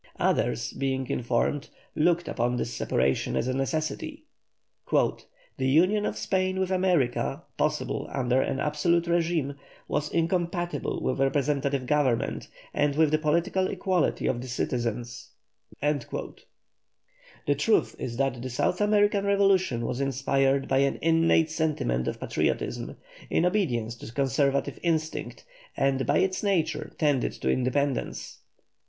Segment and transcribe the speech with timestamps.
[0.19, 4.25] Others, better informed, look upon this separation as a necessity:
[4.91, 5.21] "The
[5.59, 12.47] union of Spain with America, possible under an absolute régime, was incompatible with representative government
[12.73, 15.33] and with the political equality of the citizens."
[15.79, 16.05] The
[17.55, 22.97] truth is that the South American revolution was inspired by an innate sentiment of patriotism,
[23.29, 25.45] in obedience to conservative instinct,
[25.77, 28.39] and by its nature tended to independence.